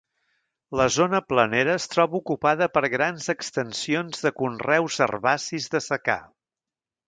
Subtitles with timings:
[0.79, 6.21] La zona planera es troba ocupada per grans extensions de conreus herbacis de secà.